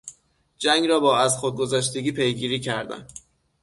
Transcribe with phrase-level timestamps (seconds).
[0.57, 3.07] جنگ را با از خود گذشتگی پیگیری کردن